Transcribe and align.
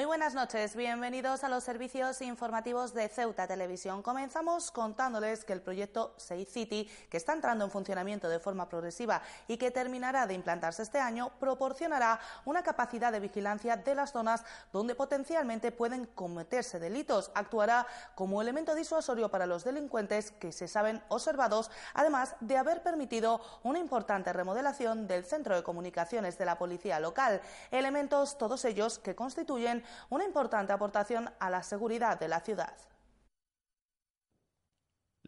Muy 0.00 0.06
buenas 0.06 0.32
noches, 0.32 0.76
bienvenidos 0.76 1.44
a 1.44 1.50
los 1.50 1.62
servicios 1.62 2.22
informativos 2.22 2.94
de 2.94 3.06
Ceuta 3.10 3.46
Televisión. 3.46 4.00
Comenzamos 4.00 4.70
contándoles 4.70 5.44
que 5.44 5.52
el 5.52 5.60
proyecto 5.60 6.14
Safe 6.16 6.46
City, 6.46 6.90
que 7.10 7.18
está 7.18 7.34
entrando 7.34 7.66
en 7.66 7.70
funcionamiento 7.70 8.26
de 8.30 8.38
forma 8.38 8.66
progresiva 8.66 9.20
y 9.46 9.58
que 9.58 9.70
terminará 9.70 10.26
de 10.26 10.32
implantarse 10.32 10.84
este 10.84 10.98
año, 10.98 11.30
proporcionará 11.38 12.18
una 12.46 12.62
capacidad 12.62 13.12
de 13.12 13.20
vigilancia 13.20 13.76
de 13.76 13.94
las 13.94 14.12
zonas 14.12 14.42
donde 14.72 14.94
potencialmente 14.94 15.70
pueden 15.70 16.06
cometerse 16.06 16.78
delitos. 16.78 17.30
Actuará 17.34 17.86
como 18.14 18.40
elemento 18.40 18.74
disuasorio 18.74 19.30
para 19.30 19.44
los 19.44 19.64
delincuentes 19.64 20.30
que 20.30 20.50
se 20.50 20.66
saben 20.66 21.02
observados, 21.08 21.70
además 21.92 22.36
de 22.40 22.56
haber 22.56 22.82
permitido 22.82 23.42
una 23.64 23.78
importante 23.78 24.32
remodelación 24.32 25.06
del 25.06 25.26
centro 25.26 25.56
de 25.56 25.62
comunicaciones 25.62 26.38
de 26.38 26.46
la 26.46 26.56
policía 26.56 27.00
local. 27.00 27.42
Elementos 27.70 28.38
todos 28.38 28.64
ellos 28.64 28.98
que 28.98 29.14
constituyen 29.14 29.84
una 30.08 30.24
importante 30.24 30.72
aportación 30.72 31.30
a 31.38 31.50
la 31.50 31.62
seguridad 31.62 32.18
de 32.18 32.28
la 32.28 32.40
ciudad. 32.40 32.74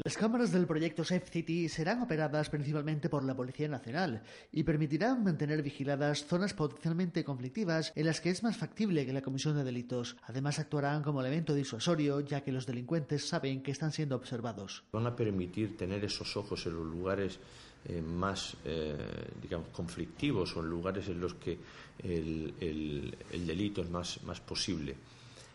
Las 0.05 0.17
cámaras 0.17 0.51
del 0.51 0.67
proyecto 0.67 1.05
Safe 1.05 1.27
City 1.27 1.69
serán 1.69 2.01
operadas 2.01 2.49
principalmente 2.49 3.11
por 3.11 3.25
la 3.25 3.37
Policía 3.37 3.69
Nacional 3.69 4.23
y 4.51 4.63
permitirán 4.63 5.23
mantener 5.23 5.63
vigiladas 5.63 6.25
zonas 6.25 6.55
potencialmente 6.55 7.23
conflictivas 7.25 7.93
en 7.95 8.07
las 8.07 8.23
que 8.23 8.31
es 8.31 8.43
más 8.43 8.57
factible 8.57 9.05
que 9.05 9.13
la 9.13 9.21
comisión 9.21 9.55
de 9.55 9.65
delitos. 9.65 10.17
Además, 10.23 10.59
actuarán 10.59 11.03
como 11.03 11.21
elemento 11.21 11.53
disuasorio 11.53 12.21
ya 12.21 12.41
que 12.41 12.53
los 12.53 12.67
delincuentes 12.67 13.29
saben 13.29 13.63
que 13.63 13.71
están 13.71 13.93
siendo 13.93 14.17
observados. 14.17 14.83
Van 14.93 15.07
a 15.07 15.15
permitir 15.15 15.77
tener 15.77 16.03
esos 16.03 16.39
ojos 16.39 16.65
en 16.65 16.75
los 16.75 16.87
lugares 16.87 17.39
eh, 17.85 18.01
más, 18.01 18.57
eh, 18.65 18.97
digamos, 19.41 19.69
conflictivos 19.69 20.57
o 20.57 20.61
en 20.61 20.71
lugares 20.71 21.09
en 21.09 21.21
los 21.21 21.35
que 21.35 21.59
el, 22.03 23.17
delito 23.31 23.83
es 23.83 23.91
más, 23.91 24.23
más 24.23 24.41
posible. 24.41 24.95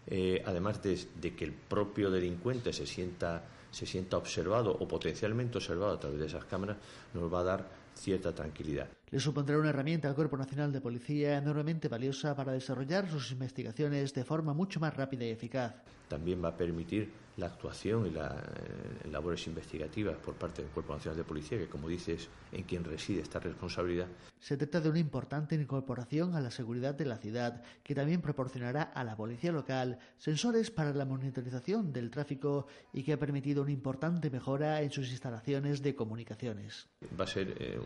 Eh, 0.09 0.41
además 0.45 0.81
de, 0.83 1.35
que 1.35 1.45
el 1.45 1.53
propio 1.53 2.09
delincuente 2.09 2.71
se 2.73 2.85
sienta, 2.85 3.43
se 3.71 3.85
sienta 3.85 4.17
observado 4.17 4.71
o 4.71 4.87
potencialmente 4.87 5.57
observado 5.57 5.93
a 5.93 5.99
través 5.99 6.19
de 6.19 6.25
esas 6.27 6.45
cámaras, 6.45 6.77
nos 7.13 7.33
va 7.33 7.39
a 7.41 7.43
dar 7.43 7.69
cierta 7.93 8.33
tranquilidad. 8.33 8.89
Le 9.09 9.19
supondrá 9.19 9.57
una 9.57 9.69
herramienta 9.69 10.07
al 10.07 10.15
Cuerpo 10.15 10.37
Nacional 10.37 10.71
de 10.71 10.81
Policía 10.81 11.37
enormemente 11.37 11.87
valiosa 11.87 12.35
para 12.35 12.51
desarrollar 12.51 13.09
sus 13.09 13.31
investigaciones 13.31 14.13
de 14.13 14.23
forma 14.23 14.53
mucho 14.53 14.79
más 14.79 14.95
rápida 14.95 15.25
y 15.25 15.29
eficaz. 15.29 15.75
También 16.07 16.43
va 16.43 16.49
a 16.49 16.57
permitir 16.57 17.09
la 17.37 17.45
actuación 17.45 18.07
y 18.07 18.09
las 18.09 18.33
eh, 18.33 19.07
labores 19.11 19.45
investigativas 19.47 20.17
por 20.17 20.33
parte 20.33 20.63
del 20.63 20.71
Cuerpo 20.71 20.93
Nacional 20.93 21.17
de 21.17 21.23
Policía, 21.23 21.57
que 21.57 21.67
como 21.67 21.87
dices, 21.87 22.27
en 22.51 22.63
quien 22.63 22.83
reside 22.83 23.21
esta 23.21 23.39
responsabilidad. 23.39 24.07
Se 24.39 24.57
trata 24.57 24.81
de 24.81 24.89
una 24.89 24.99
importante 24.99 25.55
incorporación 25.55 26.35
a 26.35 26.41
la 26.41 26.49
seguridad 26.49 26.95
de 26.95 27.05
la 27.05 27.17
ciudad, 27.17 27.63
que 27.83 27.93
también 27.93 28.21
proporcionará 28.21 28.81
a 28.81 29.03
la 29.03 29.15
policía 29.15 29.51
local 29.51 29.99
sensores 30.17 30.71
para 30.71 30.93
la 30.93 31.05
monitorización 31.05 31.93
del 31.93 32.09
tráfico 32.09 32.67
y 32.91 33.03
que 33.03 33.13
ha 33.13 33.19
permitido 33.19 33.61
una 33.61 33.71
importante 33.71 34.31
mejora 34.31 34.81
en 34.81 34.91
sus 34.91 35.09
instalaciones 35.09 35.83
de 35.83 35.95
comunicaciones. 35.95 36.87
Va 37.19 37.25
a 37.25 37.27
ser 37.27 37.55
eh, 37.59 37.79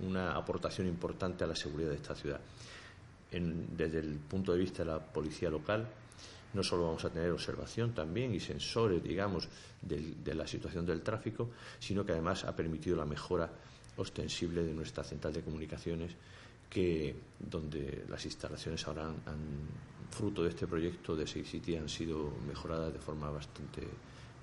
una 0.00 0.34
aportación 0.34 0.86
importante 0.86 1.44
a 1.44 1.46
la 1.46 1.56
seguridad 1.56 1.90
de 1.90 1.96
esta 1.96 2.14
ciudad. 2.14 2.40
desde 3.30 3.98
el 3.98 4.18
punto 4.18 4.52
de 4.52 4.58
vista 4.58 4.82
de 4.82 4.90
la 4.90 4.98
policía 4.98 5.50
local, 5.50 5.86
no 6.54 6.62
solo 6.62 6.84
vamos 6.84 7.04
a 7.04 7.10
tener 7.10 7.30
observación 7.30 7.92
también 7.92 8.34
y 8.34 8.40
sensores, 8.40 9.02
digamos, 9.02 9.48
de 9.82 10.34
la 10.34 10.46
situación 10.46 10.86
del 10.86 11.02
tráfico, 11.02 11.50
sino 11.78 12.04
que 12.04 12.12
además 12.12 12.44
ha 12.44 12.54
permitido 12.54 12.96
la 12.96 13.04
mejora 13.04 13.50
ostensible 13.96 14.62
de 14.62 14.72
nuestra 14.72 15.04
central 15.04 15.32
de 15.32 15.42
comunicaciones, 15.42 16.12
que 16.70 17.14
donde 17.38 18.04
las 18.08 18.24
instalaciones 18.24 18.86
ahora 18.86 19.08
han, 19.08 19.88
fruto 20.10 20.42
de 20.42 20.48
este 20.48 20.66
proyecto 20.66 21.14
de 21.14 21.26
Safe 21.26 21.44
City 21.44 21.76
han 21.76 21.88
sido 21.88 22.32
mejoradas 22.46 22.94
de 22.94 22.98
forma 22.98 23.30
bastante, 23.30 23.82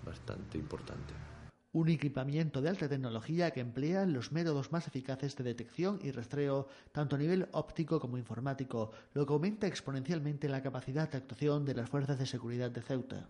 bastante 0.05 0.59
importante 0.59 1.34
un 1.75 1.89
equipamiento 1.89 2.61
de 2.61 2.69
alta 2.69 2.87
tecnología 2.87 3.51
que 3.51 3.59
emplea 3.59 4.05
los 4.05 4.31
métodos 4.31 4.71
más 4.71 4.87
eficaces 4.87 5.35
de 5.35 5.43
detección 5.43 5.99
y 6.01 6.11
rastreo, 6.11 6.69
tanto 6.93 7.17
a 7.17 7.19
nivel 7.19 7.49
óptico 7.51 7.99
como 7.99 8.17
informático, 8.17 8.91
lo 9.13 9.25
que 9.25 9.33
aumenta 9.33 9.67
exponencialmente 9.67 10.47
la 10.47 10.63
capacidad 10.63 11.09
de 11.09 11.17
actuación 11.17 11.65
de 11.65 11.75
las 11.75 11.89
fuerzas 11.89 12.17
de 12.17 12.27
seguridad 12.27 12.71
de 12.71 12.81
Ceuta. 12.81 13.27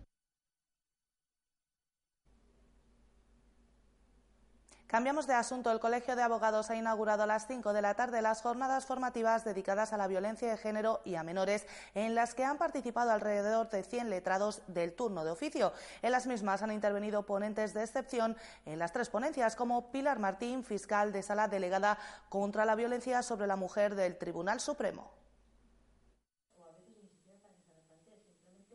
Cambiamos 4.86 5.26
de 5.26 5.34
asunto. 5.34 5.72
El 5.72 5.80
Colegio 5.80 6.14
de 6.14 6.22
Abogados 6.22 6.70
ha 6.70 6.76
inaugurado 6.76 7.24
a 7.24 7.26
las 7.26 7.48
5 7.48 7.72
de 7.72 7.82
la 7.82 7.94
tarde 7.94 8.22
las 8.22 8.40
jornadas 8.40 8.86
formativas 8.86 9.44
dedicadas 9.44 9.92
a 9.92 9.96
la 9.96 10.06
violencia 10.06 10.48
de 10.48 10.56
género 10.56 11.00
y 11.04 11.16
a 11.16 11.24
menores, 11.24 11.66
en 11.96 12.14
las 12.14 12.34
que 12.34 12.44
han 12.44 12.56
participado 12.56 13.10
alrededor 13.10 13.68
de 13.68 13.82
100 13.82 14.10
letrados 14.10 14.62
del 14.68 14.94
turno 14.94 15.24
de 15.24 15.32
oficio. 15.32 15.72
En 16.02 16.12
las 16.12 16.28
mismas 16.28 16.62
han 16.62 16.70
intervenido 16.70 17.26
ponentes 17.26 17.74
de 17.74 17.82
excepción 17.82 18.36
en 18.64 18.78
las 18.78 18.92
tres 18.92 19.10
ponencias, 19.10 19.56
como 19.56 19.90
Pilar 19.90 20.20
Martín, 20.20 20.62
fiscal 20.62 21.12
de 21.12 21.24
sala 21.24 21.48
delegada 21.48 21.98
contra 22.28 22.64
la 22.64 22.76
violencia 22.76 23.24
sobre 23.24 23.48
la 23.48 23.56
mujer 23.56 23.96
del 23.96 24.16
Tribunal 24.16 24.60
Supremo. 24.60 25.25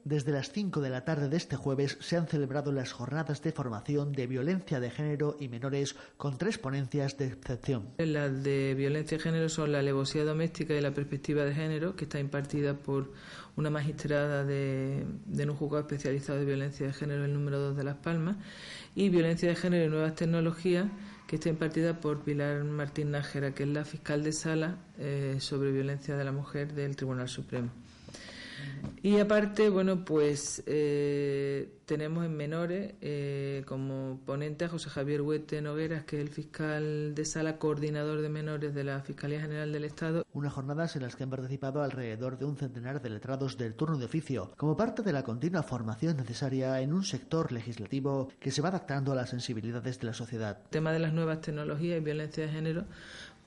Desde 0.04 0.32
las 0.32 0.52
5 0.52 0.82
de 0.82 0.90
la 0.90 1.06
tarde 1.06 1.30
de 1.30 1.38
este 1.38 1.56
jueves 1.56 1.98
se 2.00 2.18
han 2.18 2.28
celebrado 2.28 2.72
las 2.72 2.92
jornadas 2.92 3.44
de 3.44 3.52
formación 3.52 4.14
de 4.14 4.26
violencia 4.26 4.80
de 4.80 4.90
género 4.90 5.38
y 5.40 5.48
menores 5.48 5.96
con 6.18 6.40
tres 6.40 6.58
ponencias 6.58 7.18
de 7.18 7.28
excepción. 7.28 7.90
Las 8.00 8.44
de 8.44 8.74
violencia 8.74 9.18
de 9.18 9.24
género 9.24 9.48
son 9.48 9.72
la 9.72 9.80
alevosía 9.80 10.24
doméstica 10.24 10.74
y 10.74 10.82
la 10.82 10.92
perspectiva 10.92 11.46
de 11.46 11.54
género, 11.54 11.96
que 11.96 12.06
está 12.06 12.20
impartida 12.20 12.74
por 12.74 13.12
una 13.56 13.70
magistrada 13.70 14.44
de, 14.44 15.06
de 15.26 15.44
un 15.46 15.56
juzgado 15.56 15.82
especializado 15.82 16.40
de 16.40 16.46
violencia 16.46 16.88
de 16.88 16.94
género, 16.94 17.26
el 17.26 17.34
número 17.34 17.60
2 17.60 17.78
de 17.78 17.84
Las 17.84 17.98
Palmas, 17.98 18.38
y 18.96 19.10
violencia 19.10 19.50
de 19.50 19.56
género 19.56 19.86
y 19.86 19.90
nuevas 19.90 20.16
tecnologías, 20.16 20.88
que 21.28 21.36
está 21.36 21.50
impartida 21.50 22.00
por 22.00 22.24
Pilar 22.24 22.64
Martín 22.64 23.12
Nájera, 23.12 23.54
que 23.54 23.64
es 23.64 23.70
la 23.70 23.86
fiscal 23.86 24.24
de 24.24 24.32
sala 24.34 24.78
eh, 24.98 25.38
sobre 25.40 25.72
violencia 25.72 26.18
de 26.18 26.24
la 26.24 26.32
mujer 26.32 26.74
del 26.74 26.96
Tribunal 26.96 27.30
Supremo. 27.30 27.70
Y 29.04 29.18
aparte, 29.20 29.70
bueno, 29.70 30.06
pues 30.06 30.62
eh, 30.68 31.80
tenemos 31.86 32.24
en 32.24 32.38
menores 32.38 32.94
eh, 33.02 33.64
como 33.66 34.20
ponente 34.28 34.66
a 34.66 34.70
José 34.70 34.92
Javier 34.92 35.24
Huete 35.24 35.60
Nogueras, 35.60 36.04
que 36.04 36.18
es 36.18 36.22
el 36.22 36.30
fiscal 36.30 37.16
de 37.16 37.26
sala 37.26 37.58
coordinador 37.58 38.22
de 38.22 38.30
menores 38.30 38.76
de 38.76 38.84
la 38.84 39.02
Fiscalía 39.02 39.42
General 39.42 39.72
del 39.72 39.86
Estado. 39.86 40.24
Unas 40.34 40.54
jornadas 40.54 40.96
en 40.96 41.02
las 41.02 41.16
que 41.16 41.24
han 41.24 41.32
participado 41.32 41.82
alrededor 41.82 42.38
de 42.38 42.46
un 42.46 42.58
centenar 42.58 43.02
de 43.02 43.10
letrados 43.10 43.58
del 43.58 43.74
turno 43.74 43.98
de 43.98 44.06
oficio, 44.06 44.52
como 44.56 44.78
parte 44.78 45.02
de 45.02 45.14
la 45.14 45.24
continua 45.24 45.64
formación 45.64 46.18
necesaria 46.18 46.80
en 46.80 46.94
un 46.94 47.04
sector 47.04 47.52
legislativo 47.52 48.30
que 48.40 48.52
se 48.52 48.62
va 48.62 48.70
adaptando 48.70 49.14
a 49.14 49.16
las 49.16 49.32
sensibilidades 49.32 50.00
de 50.00 50.06
la 50.06 50.14
sociedad. 50.14 50.60
El 50.66 50.70
tema 50.70 50.94
de 50.94 51.00
las 51.00 51.12
nuevas 51.12 51.42
tecnologías 51.42 52.00
y 52.00 52.04
violencia 52.04 52.46
de 52.46 52.52
género 52.52 52.86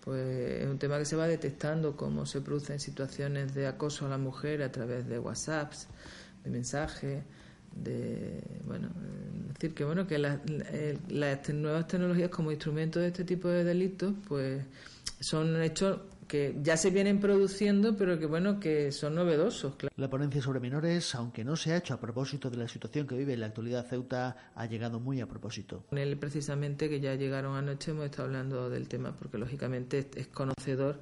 pues 0.04 0.62
es 0.62 0.68
un 0.68 0.78
tema 0.78 0.98
que 0.98 1.06
se 1.06 1.16
va 1.16 1.26
detectando 1.26 1.96
cómo 1.96 2.26
se 2.26 2.42
producen 2.42 2.78
situaciones 2.78 3.54
de 3.54 3.66
acoso 3.66 4.04
a 4.04 4.10
la 4.10 4.18
mujer 4.18 4.62
a 4.62 4.70
través 4.70 5.08
de 5.08 5.18
WhatsApps, 5.18 5.88
de 6.44 6.50
mensajes, 6.50 7.22
de 7.74 8.42
bueno, 8.66 8.90
decir 9.54 9.74
que 9.74 9.84
bueno 9.84 10.06
que 10.06 10.18
las, 10.18 10.40
las 11.08 11.48
nuevas 11.48 11.88
tecnologías 11.88 12.28
como 12.28 12.52
instrumentos 12.52 13.00
de 13.00 13.08
este 13.08 13.24
tipo 13.24 13.48
de 13.48 13.64
delitos, 13.64 14.12
pues 14.28 14.62
son 15.20 15.62
hechos 15.62 16.00
que 16.34 16.56
ya 16.60 16.76
se 16.76 16.90
vienen 16.90 17.20
produciendo, 17.20 17.96
pero 17.96 18.18
que 18.18 18.26
bueno, 18.26 18.58
que 18.58 18.90
son 18.90 19.14
novedosos. 19.14 19.74
La 19.94 20.10
ponencia 20.10 20.42
sobre 20.42 20.58
menores, 20.58 21.14
aunque 21.14 21.44
no 21.44 21.54
se 21.54 21.72
ha 21.72 21.76
hecho 21.76 21.94
a 21.94 22.00
propósito 22.00 22.50
de 22.50 22.56
la 22.56 22.66
situación 22.66 23.06
que 23.06 23.14
vive 23.14 23.34
en 23.34 23.38
la 23.38 23.46
actualidad 23.46 23.86
Ceuta, 23.86 24.50
ha 24.52 24.66
llegado 24.66 24.98
muy 24.98 25.20
a 25.20 25.28
propósito. 25.28 25.84
Con 25.90 25.98
él 25.98 26.18
precisamente, 26.18 26.88
que 26.88 26.98
ya 26.98 27.14
llegaron 27.14 27.54
anoche, 27.54 27.92
hemos 27.92 28.06
estado 28.06 28.24
hablando 28.24 28.68
del 28.68 28.88
tema, 28.88 29.16
porque 29.16 29.38
lógicamente 29.38 30.10
es 30.16 30.26
conocedor 30.26 30.98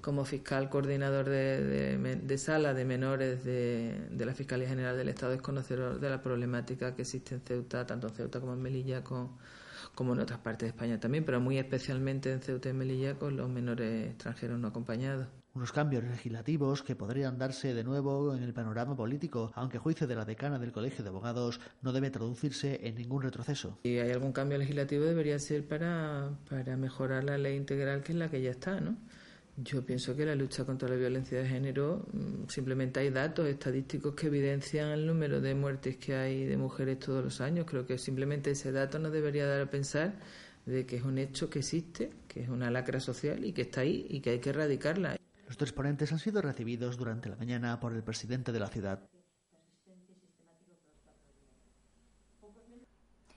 como 0.00 0.24
fiscal 0.24 0.68
coordinador 0.68 1.28
de, 1.28 1.96
de, 2.20 2.38
sala 2.38 2.74
de 2.74 2.84
menores 2.84 3.44
de, 3.44 4.08
de, 4.10 4.26
la 4.26 4.34
Fiscalía 4.34 4.66
General 4.66 4.96
del 4.96 5.08
Estado, 5.08 5.34
es 5.34 5.40
conocedor 5.40 6.00
de 6.00 6.10
la 6.10 6.20
problemática 6.20 6.96
que 6.96 7.02
existe 7.02 7.36
en 7.36 7.42
Ceuta, 7.42 7.86
tanto 7.86 8.08
en 8.08 8.14
Ceuta 8.14 8.40
como 8.40 8.54
en 8.54 8.62
Melilla, 8.62 9.04
con 9.04 9.30
como 9.94 10.12
en 10.14 10.20
otras 10.20 10.40
partes 10.40 10.66
de 10.66 10.70
España 10.70 10.98
también, 11.00 11.24
pero 11.24 11.40
muy 11.40 11.58
especialmente 11.58 12.32
en 12.32 12.40
Ceuta 12.40 12.68
y 12.68 12.72
Melilla 12.72 13.14
con 13.14 13.36
los 13.36 13.48
menores 13.48 14.10
extranjeros 14.10 14.58
no 14.58 14.68
acompañados. 14.68 15.28
Unos 15.54 15.70
cambios 15.70 16.02
legislativos 16.02 16.82
que 16.82 16.96
podrían 16.96 17.38
darse 17.38 17.74
de 17.74 17.84
nuevo 17.84 18.34
en 18.34 18.42
el 18.42 18.52
panorama 18.52 18.96
político, 18.96 19.52
aunque 19.54 19.76
a 19.76 19.80
juicio 19.80 20.08
de 20.08 20.16
la 20.16 20.24
decana 20.24 20.58
del 20.58 20.72
Colegio 20.72 21.04
de 21.04 21.10
Abogados 21.10 21.60
no 21.80 21.92
debe 21.92 22.10
traducirse 22.10 22.80
en 22.82 22.96
ningún 22.96 23.22
retroceso. 23.22 23.78
Si 23.84 23.96
hay 23.98 24.10
algún 24.10 24.32
cambio 24.32 24.58
legislativo 24.58 25.04
debería 25.04 25.38
ser 25.38 25.66
para, 25.68 26.30
para 26.50 26.76
mejorar 26.76 27.22
la 27.22 27.38
ley 27.38 27.56
integral 27.56 28.02
que 28.02 28.12
es 28.12 28.18
la 28.18 28.28
que 28.28 28.42
ya 28.42 28.50
está, 28.50 28.80
¿no? 28.80 28.96
Yo 29.56 29.86
pienso 29.86 30.16
que 30.16 30.26
la 30.26 30.34
lucha 30.34 30.64
contra 30.64 30.88
la 30.88 30.96
violencia 30.96 31.38
de 31.38 31.48
género, 31.48 32.06
mm, 32.12 32.48
simplemente 32.48 32.98
hay 32.98 33.10
datos 33.10 33.46
estadísticos 33.46 34.14
que 34.14 34.26
evidencian 34.26 34.90
el 34.90 35.06
número 35.06 35.40
de 35.40 35.54
muertes 35.54 35.96
que 35.96 36.16
hay 36.16 36.44
de 36.44 36.56
mujeres 36.56 36.98
todos 36.98 37.22
los 37.22 37.40
años. 37.40 37.64
Creo 37.64 37.86
que 37.86 37.96
simplemente 37.96 38.50
ese 38.50 38.72
dato 38.72 38.98
nos 38.98 39.12
debería 39.12 39.46
dar 39.46 39.60
a 39.60 39.70
pensar 39.70 40.18
de 40.66 40.86
que 40.86 40.96
es 40.96 41.04
un 41.04 41.18
hecho 41.18 41.50
que 41.50 41.60
existe, 41.60 42.10
que 42.26 42.42
es 42.42 42.48
una 42.48 42.68
lacra 42.70 42.98
social 42.98 43.44
y 43.44 43.52
que 43.52 43.62
está 43.62 43.82
ahí 43.82 44.06
y 44.10 44.20
que 44.20 44.30
hay 44.30 44.40
que 44.40 44.50
erradicarla. 44.50 45.16
Los 45.46 45.56
tres 45.56 45.72
ponentes 45.72 46.10
han 46.10 46.18
sido 46.18 46.42
recibidos 46.42 46.96
durante 46.96 47.28
la 47.28 47.36
mañana 47.36 47.78
por 47.78 47.92
el 47.92 48.02
presidente 48.02 48.50
de 48.50 48.58
la 48.58 48.68
ciudad. 48.68 49.08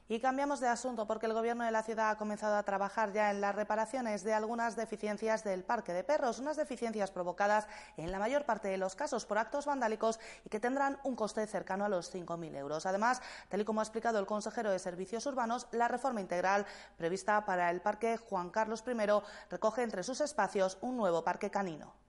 Y 0.09 0.21
cambiamos 0.21 0.61
de 0.61 0.69
asunto 0.69 1.05
porque 1.05 1.25
el 1.25 1.33
Gobierno 1.33 1.65
de 1.65 1.71
la 1.71 1.83
ciudad 1.83 2.11
ha 2.11 2.17
comenzado 2.17 2.55
a 2.55 2.63
trabajar 2.63 3.11
ya 3.11 3.29
en 3.29 3.41
las 3.41 3.53
reparaciones 3.53 4.23
de 4.23 4.33
algunas 4.33 4.77
deficiencias 4.77 5.43
del 5.43 5.65
Parque 5.65 5.91
de 5.91 6.05
Perros, 6.05 6.39
unas 6.39 6.55
deficiencias 6.55 7.11
provocadas 7.11 7.67
en 7.97 8.09
la 8.13 8.17
mayor 8.17 8.45
parte 8.45 8.69
de 8.69 8.77
los 8.77 8.95
casos 8.95 9.25
por 9.25 9.37
actos 9.37 9.65
vandálicos 9.65 10.17
y 10.45 10.49
que 10.49 10.61
tendrán 10.61 10.97
un 11.03 11.17
coste 11.17 11.45
cercano 11.45 11.83
a 11.83 11.89
los 11.89 12.13
5.000 12.13 12.55
euros. 12.55 12.85
Además, 12.85 13.21
tal 13.49 13.59
y 13.59 13.65
como 13.65 13.81
ha 13.81 13.83
explicado 13.83 14.17
el 14.19 14.25
consejero 14.25 14.71
de 14.71 14.79
Servicios 14.79 15.25
Urbanos, 15.25 15.67
la 15.71 15.89
reforma 15.89 16.21
integral 16.21 16.65
prevista 16.95 17.43
para 17.43 17.69
el 17.69 17.81
Parque 17.81 18.15
Juan 18.15 18.49
Carlos 18.49 18.85
I 18.87 18.93
recoge 19.49 19.83
entre 19.83 20.03
sus 20.03 20.21
espacios 20.21 20.77
un 20.79 20.95
nuevo 20.95 21.25
parque 21.25 21.51
canino. 21.51 22.06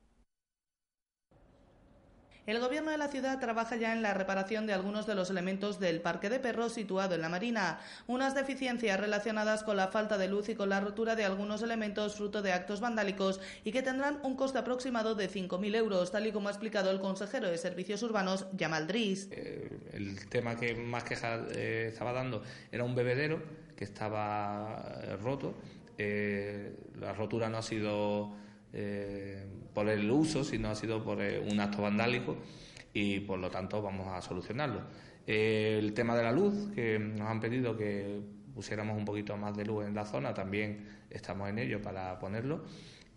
El 2.49 2.61
Gobierno 2.61 2.91
de 2.91 2.97
la 2.97 3.09
ciudad 3.09 3.39
trabaja 3.41 3.77
ya 3.77 3.93
en 3.93 4.00
la 4.00 4.15
reparación 4.15 4.67
de 4.67 4.73
algunos 4.73 5.06
de 5.06 5.15
los 5.15 5.29
elementos 5.29 5.79
del 5.79 6.00
parque 6.00 6.31
de 6.31 6.41
perros 6.41 6.73
situado 6.73 7.15
en 7.15 7.21
la 7.21 7.29
Marina, 7.29 7.79
unas 8.06 8.35
deficiencias 8.35 8.99
relacionadas 8.99 9.62
con 9.62 9.77
la 9.77 9.89
falta 9.89 10.17
de 10.17 10.29
luz 10.29 10.49
y 10.49 10.55
con 10.55 10.71
la 10.71 10.81
rotura 10.81 11.15
de 11.15 11.27
algunos 11.27 11.61
elementos 11.61 12.15
fruto 12.15 12.41
de 12.41 12.53
actos 12.53 12.81
vandálicos 12.81 13.39
y 13.65 13.73
que 13.73 13.83
tendrán 13.83 14.19
un 14.23 14.35
coste 14.35 14.56
aproximado 14.56 15.15
de 15.15 15.29
5.000 15.29 15.77
euros, 15.77 16.11
tal 16.11 16.27
y 16.27 16.33
como 16.33 16.49
ha 16.49 16.50
explicado 16.50 16.91
el 16.91 17.00
consejero 17.00 17.50
de 17.50 17.59
Servicios 17.59 18.03
Urbanos, 18.03 18.47
Yamal 18.55 18.87
Dris. 18.87 19.29
Eh, 19.31 19.69
el 19.93 20.27
tema 20.31 20.56
que 20.56 20.75
más 20.75 21.05
queja 21.05 21.45
eh, 21.55 21.89
estaba 21.93 22.15
dando 22.15 22.43
era 22.73 22.83
un 22.83 22.95
bebedero 22.95 23.43
que 23.77 23.85
estaba 23.85 25.03
eh, 25.03 25.17
roto. 25.17 25.55
la 26.99 27.12
rotura 27.12 27.50
no 27.50 27.59
ha 27.59 27.62
sido 27.62 28.33
por 29.78 29.88
el 29.88 30.10
uso, 30.10 30.42
sino 30.42 30.70
ha 30.70 30.75
sido 30.75 31.04
por 31.04 31.22
eh, 31.22 31.38
un 31.38 31.60
acto 31.60 31.82
vandálico 31.82 32.36
y 32.92 33.20
por 33.20 33.38
lo 33.38 33.48
tanto 33.48 33.80
vamos 33.80 34.08
a 34.08 34.20
solucionarlo. 34.20 34.80
El 35.25 35.92
tema 35.94 36.16
de 36.16 36.25
la 36.25 36.32
luz, 36.32 36.72
que 36.75 36.98
nos 36.98 37.28
han 37.28 37.38
pedido 37.38 37.76
que 37.76 38.20
pusiéramos 38.52 38.98
un 38.98 39.04
poquito 39.04 39.36
más 39.36 39.56
de 39.56 39.64
luz 39.64 39.86
en 39.86 39.94
la 39.94 40.04
zona, 40.04 40.34
también 40.34 40.84
estamos 41.10 41.48
en 41.48 41.60
ello 41.60 41.80
para 41.80 42.19
ponerlo 42.19 42.64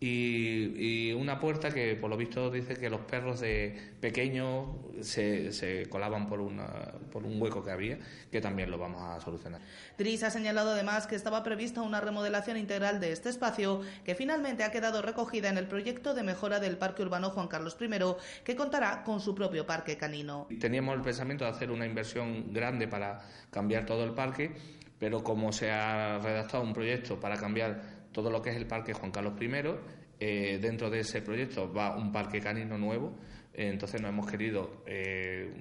y, 0.03 1.13
una 1.13 1.39
puerta 1.39 1.69
que 1.69 1.95
por 1.95 2.09
lo 2.09 2.17
visto 2.17 2.49
dice 2.49 2.73
que 2.75 2.89
los 2.89 3.01
perros 3.01 3.39
de 3.39 3.77
pequeños 3.99 4.65
se, 5.01 5.51
se 5.51 5.85
colaban 5.89 6.27
por, 6.27 6.41
una, 6.41 6.65
por 7.11 7.23
un 7.23 7.39
hueco 7.39 7.63
que 7.63 7.69
había, 7.69 7.99
que 8.31 8.41
también 8.41 8.71
lo 8.71 8.79
vamos 8.79 9.03
a 9.03 9.21
solucionar. 9.21 9.61
Dris 9.99 10.23
ha 10.23 10.31
señalado 10.31 10.71
además 10.71 11.05
que 11.05 11.15
estaba 11.15 11.43
prevista 11.43 11.83
una 11.83 12.01
remodelación 12.01 12.57
integral 12.57 12.99
de 12.99 13.11
este 13.11 13.29
espacio, 13.29 13.81
que 14.03 14.15
finalmente 14.15 14.63
ha 14.63 14.71
quedado 14.71 15.03
recogida 15.03 15.49
en 15.49 15.59
el 15.59 15.67
proyecto 15.67 16.15
de 16.15 16.23
mejora 16.23 16.59
del 16.59 16.77
Parque 16.77 17.03
Urbano 17.03 17.29
Juan 17.29 17.47
Carlos 17.47 17.77
I, 17.79 17.89
que 18.43 18.55
contará 18.55 19.03
con 19.03 19.19
su 19.19 19.35
propio 19.35 19.67
parque 19.67 19.97
canino. 19.97 20.47
Teníamos 20.59 20.95
el 20.95 21.01
pensamiento 21.01 21.45
de 21.45 21.51
hacer 21.51 21.69
una 21.69 21.85
inversión 21.85 22.51
grande 22.51 22.87
para 22.87 23.21
cambiar 23.51 23.85
todo 23.85 24.03
el 24.03 24.13
parque, 24.13 24.55
pero 24.97 25.23
como 25.23 25.53
se 25.53 25.69
ha 25.69 26.17
redactado 26.17 26.63
un 26.63 26.73
proyecto 26.73 27.19
para 27.19 27.37
cambiar 27.37 28.00
todo 28.11 28.29
lo 28.29 28.41
que 28.41 28.51
es 28.51 28.55
el 28.55 28.67
Parque 28.67 28.93
Juan 28.93 29.11
Carlos 29.11 29.33
I. 29.39 29.49
Eh, 30.19 30.59
dentro 30.61 30.89
de 30.89 30.99
ese 30.99 31.21
proyecto 31.21 31.73
va 31.73 31.97
un 31.97 32.11
parque 32.11 32.39
canino 32.39 32.77
nuevo, 32.77 33.17
eh, 33.53 33.69
entonces 33.69 33.99
no 33.99 34.07
hemos 34.07 34.29
querido 34.29 34.83
eh, 34.85 35.51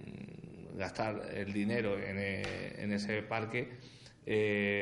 gastar 0.77 1.31
el 1.33 1.51
dinero 1.51 1.99
en, 1.99 2.93
ese 2.93 3.23
parque 3.23 3.71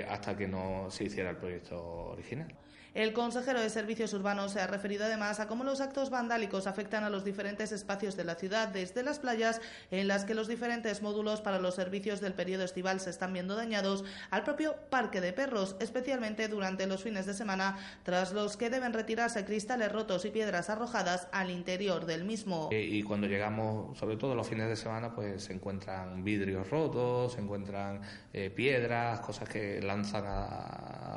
hasta 0.09 0.37
que 0.37 0.49
no 0.49 0.91
se 0.91 1.05
hiciera 1.05 1.31
el 1.31 1.37
proyecto 1.37 1.81
original. 2.11 2.49
El 2.95 3.13
consejero 3.13 3.61
de 3.61 3.71
Servicios 3.71 4.13
Urbanos 4.13 4.53
se 4.53 4.61
ha 4.61 4.67
referido 4.67 5.05
además 5.05 5.41
a 5.41 5.47
cómo 5.47 5.65
los 5.65 5.81
actos 5.81 6.11
vandálicos 6.11 6.67
afectan 6.67 7.05
a 7.05 7.11
los 7.11 7.25
diferentes 7.25 7.71
espacios 7.73 8.17
de 8.17 8.25
la 8.25 8.35
ciudad, 8.35 8.69
desde 8.69 9.03
las 9.03 9.19
playas, 9.19 9.61
en 9.91 10.09
las 10.09 10.25
que 10.25 10.35
los 10.35 10.49
diferentes 10.49 11.03
módulos 11.03 11.41
para 11.41 11.59
los 11.59 11.75
servicios 11.75 12.21
del 12.21 12.33
periodo 12.33 12.65
estival 12.65 13.01
se 13.01 13.11
están 13.11 13.33
viendo 13.33 13.57
dañados, 13.57 14.05
al 14.31 14.43
propio 14.43 14.75
parque 14.91 15.21
de 15.21 15.33
perros, 15.33 15.77
especialmente 15.81 16.49
durante 16.49 16.87
los 16.87 17.03
fines 17.03 17.27
de 17.27 17.35
semana, 17.35 17.77
tras 18.03 18.33
los 18.33 18.57
que 18.57 18.71
deben 18.71 18.93
retirarse 18.93 19.45
cristales 19.45 19.93
rotos 19.93 20.25
y 20.25 20.31
piedras 20.31 20.71
arrojadas 20.71 21.29
al 21.33 21.51
interior 21.51 22.07
del 22.07 22.25
mismo. 22.25 22.69
Eh, 22.73 22.83
y 22.83 23.03
cuando 23.03 23.27
llegamos, 23.27 23.99
sobre 23.99 24.17
todo 24.17 24.35
los 24.35 24.49
fines 24.49 24.69
de 24.69 24.77
semana, 24.77 25.15
pues 25.15 25.45
se 25.45 25.53
encuentran 25.53 26.25
vidrios 26.25 26.69
rotos, 26.71 27.35
se 27.35 27.41
encuentran 27.41 28.01
eh, 28.33 28.51
piedras, 28.51 29.21
cosas 29.21 29.49
que 29.49 29.81
lanzan 29.83 30.25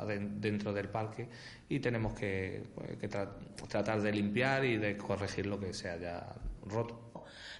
dentro 0.06 0.72
del 0.72 0.88
parque 0.88 1.28
y 1.68 1.80
tenemos 1.80 2.14
que, 2.14 2.62
pues, 2.74 2.98
tratar 3.68 4.00
de 4.00 4.12
limpiar 4.12 4.64
y 4.64 4.76
de 4.76 4.96
corregir 4.96 5.46
lo 5.46 5.58
que 5.58 5.72
se 5.72 5.90
haya 5.90 6.26
roto. 6.66 7.12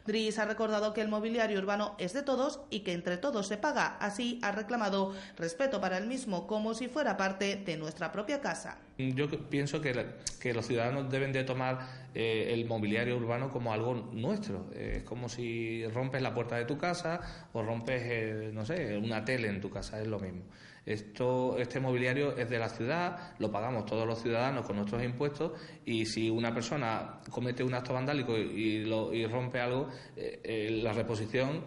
Dries 0.05 0.39
ha 0.41 0.47
recordado 0.47 0.93
que 0.95 1.01
el 1.01 1.09
mobiliario 1.09 1.59
urbano 1.59 1.95
es 1.99 2.13
de 2.13 2.23
todos 2.23 2.61
y 2.71 2.81
que 2.81 2.93
entre 2.93 3.19
todos 3.19 3.47
se 3.47 3.57
paga. 3.57 3.97
Así 3.99 4.41
ha 4.43 4.51
reclamado 4.51 5.15
respeto 5.37 5.81
para 5.81 5.97
el 5.97 6.09
mismo 6.09 6.49
como 6.49 6.75
si 6.75 6.89
fuera 6.89 7.17
parte 7.17 7.57
de 7.57 7.77
nuestra 7.77 8.11
propia 8.11 8.41
casa. 8.41 8.79
Yo 8.99 9.29
pienso 9.49 9.81
que, 9.81 10.07
que 10.41 10.55
los 10.55 10.67
ciudadanos 10.67 11.11
deben 11.11 11.33
de 11.33 11.45
tomar 11.45 11.87
eh, 12.15 12.51
el 12.53 12.67
mobiliario 12.67 13.17
urbano 13.17 13.51
como 13.51 13.73
algo 13.73 13.95
nuestro. 14.13 14.67
es 14.75 15.05
como 15.05 15.29
si 15.29 15.87
rompes 15.87 16.21
la 16.21 16.35
puerta 16.35 16.57
de 16.57 16.65
tu 16.65 16.79
casa 16.79 17.21
o 17.53 17.63
rompes, 17.63 18.03
eh, 18.05 18.51
no 18.53 18.67
sé, 18.67 18.97
una 18.99 19.25
tele 19.25 19.49
en 19.49 19.61
tu 19.61 19.71
casa, 19.71 20.01
es 20.01 20.09
lo 20.09 20.19
mismo. 20.19 20.43
Esto, 20.85 21.57
este 21.59 21.79
mobiliario 21.79 22.37
es 22.37 22.51
de 22.51 22.59
la 22.59 22.69
ciudad, 22.69 23.35
lo 23.39 23.53
pagamos 23.53 23.87
todos 23.87 24.05
los 24.05 24.21
ciudadanos 24.21 24.67
con 24.67 24.77
nuestros 24.77 25.03
impuestos 25.05 25.53
y 25.85 26.07
si 26.07 26.29
una 26.29 26.53
persona 26.53 27.21
comete 27.31 27.63
un 27.63 27.73
acto 27.73 27.95
vandálico 27.95 28.37
y, 28.37 28.85
lo, 28.85 29.15
y 29.15 29.25
rompe 29.27 29.61
algo, 29.61 29.89
eh, 30.17 30.81
la 30.83 30.93
reposición 30.93 31.63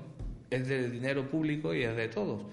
es 0.49 0.67
de 0.67 0.89
dinero 0.89 1.29
público 1.29 1.73
y 1.73 1.83
es 1.83 1.95
de 1.95 2.09
todos. 2.09 2.45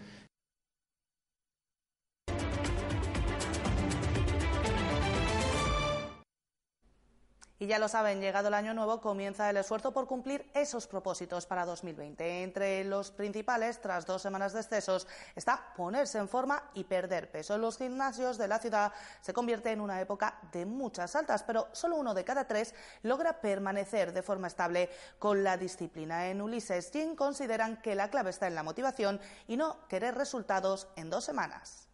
Y 7.63 7.69
ya 7.69 7.79
lo 7.79 7.87
saben, 7.87 8.21
llegado 8.21 8.49
el 8.49 8.55
año 8.55 8.75
nuevo 8.75 9.01
comienza 9.01 9.49
el 9.49 9.57
esfuerzo 9.57 9.93
por 9.93 10.09
cumplir 10.09 10.51
esos 10.53 10.89
propósitos 10.89 11.47
para 11.47 11.65
2020. 11.65 12.43
Entre 12.43 12.83
los 12.83 13.13
principales, 13.13 13.81
tras 13.81 14.05
dos 14.05 14.21
semanas 14.21 14.53
de 14.53 14.63
excesos, 14.63 15.07
está 15.37 15.73
ponerse 15.77 16.19
en 16.19 16.27
forma 16.29 16.71
y 16.75 16.83
perder 16.83 17.31
peso. 17.31 17.57
Los 17.59 17.79
gimnasios 17.79 18.37
de 18.37 18.49
la 18.49 18.59
ciudad 18.59 18.93
se 19.21 19.33
convierte 19.33 19.71
en 19.71 19.81
una 19.81 20.01
época 20.01 20.41
de 20.51 20.67
muchas 20.67 21.15
altas, 21.15 21.45
pero 21.45 21.69
solo 21.71 21.95
uno 21.99 22.15
de 22.15 22.25
cada 22.25 22.49
tres 22.49 22.75
logra 23.05 23.41
permanecer 23.41 24.13
de 24.13 24.25
forma 24.25 24.49
estable 24.49 24.91
con 25.21 25.45
la 25.45 25.57
disciplina. 25.57 26.31
En 26.31 26.43
Ulises 26.43 26.91
Gym 26.91 27.15
consideran 27.15 27.81
que 27.81 27.95
la 27.95 28.11
clave 28.11 28.31
está 28.31 28.49
en 28.49 28.57
la 28.57 28.65
motivación 28.65 29.21
y 29.47 29.57
no 29.57 29.87
querer 29.87 30.17
resultados 30.17 30.89
en 30.97 31.11
dos 31.11 31.23
semanas. 31.23 31.92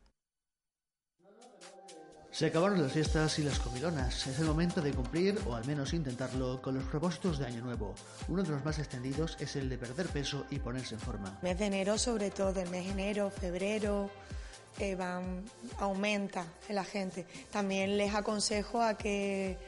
Se 2.38 2.47
acabaron 2.47 2.80
las 2.80 2.92
fiestas 2.92 3.37
y 3.40 3.42
las 3.42 3.59
comilonas. 3.59 4.28
Es 4.28 4.38
el 4.38 4.45
momento 4.45 4.80
de 4.80 4.92
cumplir, 4.92 5.37
o 5.49 5.57
al 5.57 5.66
menos 5.66 5.92
intentarlo, 5.92 6.62
con 6.62 6.76
los 6.76 6.85
propósitos 6.85 7.40
de 7.40 7.47
Año 7.47 7.64
Nuevo. 7.64 7.97
Uno 8.28 8.45
de 8.45 8.50
los 8.50 8.64
más 8.64 8.78
extendidos 8.78 9.37
es 9.40 9.57
el 9.57 9.68
de 9.68 9.76
perder 9.76 10.07
peso 10.07 10.47
y 10.49 10.61
ponerse 10.61 10.95
en 10.95 11.00
forma. 11.00 11.37
Mes 11.42 11.59
de 11.59 11.66
enero, 11.66 11.99
sobre 11.99 12.30
todo, 12.30 12.61
el 12.61 12.71
mes 12.71 12.85
de 12.85 12.92
enero, 12.92 13.30
febrero, 13.30 14.09
eh, 14.78 14.97
aumenta 15.80 16.47
en 16.68 16.76
la 16.76 16.85
gente. 16.85 17.26
También 17.50 17.97
les 17.97 18.14
aconsejo 18.14 18.83
a 18.83 18.95
que 18.95 19.59